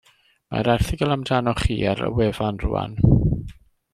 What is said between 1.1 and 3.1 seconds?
amdanoch chi ar y wefan rŵan.